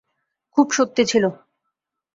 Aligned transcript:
খুব 0.57 0.67
সত্যি 0.71 1.03
ছিল। 1.05 1.23